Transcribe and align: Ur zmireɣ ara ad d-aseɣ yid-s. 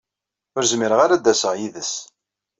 Ur 0.55 0.63
zmireɣ 0.71 0.99
ara 1.01 1.13
ad 1.15 1.21
d-aseɣ 1.23 1.53
yid-s. 1.59 1.93